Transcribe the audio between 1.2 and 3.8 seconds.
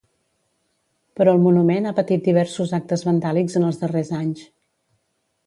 el monument ha patit diversos actes vandàlics en els